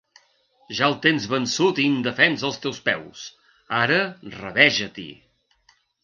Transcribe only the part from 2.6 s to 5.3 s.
teus peus: ara rabeja-t'hi.